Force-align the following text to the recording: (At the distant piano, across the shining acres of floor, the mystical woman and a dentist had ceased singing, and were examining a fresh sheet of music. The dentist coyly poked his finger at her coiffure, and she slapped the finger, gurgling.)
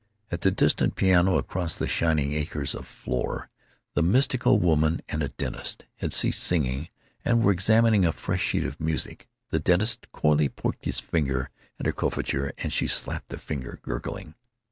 (At 0.31 0.41
the 0.41 0.49
distant 0.49 0.95
piano, 0.95 1.37
across 1.37 1.75
the 1.75 1.87
shining 1.87 2.31
acres 2.33 2.73
of 2.73 2.87
floor, 2.87 3.51
the 3.93 4.01
mystical 4.01 4.59
woman 4.59 5.01
and 5.07 5.21
a 5.21 5.27
dentist 5.29 5.85
had 5.97 6.11
ceased 6.11 6.41
singing, 6.41 6.89
and 7.23 7.43
were 7.43 7.51
examining 7.51 8.03
a 8.03 8.11
fresh 8.11 8.41
sheet 8.41 8.63
of 8.65 8.79
music. 8.81 9.27
The 9.51 9.59
dentist 9.59 10.11
coyly 10.11 10.49
poked 10.49 10.85
his 10.85 10.99
finger 10.99 11.51
at 11.79 11.85
her 11.85 11.93
coiffure, 11.93 12.51
and 12.57 12.73
she 12.73 12.87
slapped 12.87 13.27
the 13.29 13.37
finger, 13.37 13.77
gurgling.) 13.83 14.33